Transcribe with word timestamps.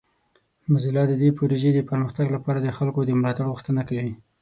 موزیلا 0.71 1.03
د 1.07 1.13
دې 1.21 1.29
پروژې 1.37 1.69
د 1.73 1.79
پرمختګ 1.89 2.27
لپاره 2.35 2.59
د 2.61 2.67
خلکو 2.77 2.99
د 3.05 3.09
ملاتړ 3.19 3.45
غوښتنه 3.51 3.81
کوي. 3.89 4.13